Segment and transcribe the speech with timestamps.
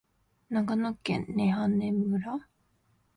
[0.49, 2.47] 長野県根羽村